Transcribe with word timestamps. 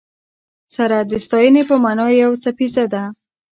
سره 0.75 0.97
د 1.11 1.11
ستاینې 1.25 1.63
په 1.69 1.75
مانا 1.83 2.07
یو 2.23 2.31
څپیزه 2.43 2.85
ده. 2.93 3.03